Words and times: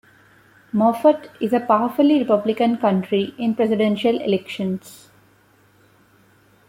Moffat 0.71 1.29
is 1.39 1.53
a 1.53 1.59
powerfully 1.59 2.17
Republican 2.17 2.75
county 2.79 3.35
in 3.37 3.53
Presidential 3.53 4.19
elections. 4.19 5.09